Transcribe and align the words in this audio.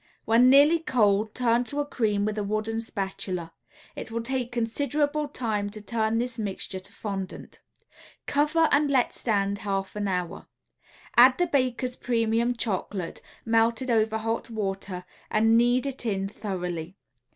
When 0.25 0.49
nearly 0.49 0.79
cold 0.79 1.35
turn 1.35 1.63
to 1.65 1.79
a 1.79 1.85
cream 1.85 2.25
with 2.25 2.35
a 2.39 2.43
wooden 2.43 2.79
spatula. 2.79 3.53
It 3.95 4.09
will 4.09 4.23
take 4.23 4.51
considerable 4.51 5.27
time 5.27 5.69
to 5.69 5.79
turn 5.79 6.17
this 6.17 6.39
mixture 6.39 6.79
to 6.79 6.91
fondant. 6.91 7.61
Cover 8.25 8.67
and 8.71 8.89
let 8.89 9.13
stand 9.13 9.59
half 9.59 9.95
an 9.95 10.07
hour. 10.07 10.47
Add 11.17 11.37
the 11.37 11.45
Baker's 11.45 11.95
Premium 11.95 12.55
Chocolate, 12.55 13.21
melted 13.45 13.91
over 13.91 14.17
hot 14.17 14.49
water, 14.49 15.05
and 15.29 15.55
knead 15.55 15.85
it 15.85 16.03
in 16.07 16.27
thoroughly. 16.27 16.97